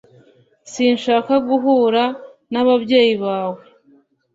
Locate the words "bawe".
3.23-3.61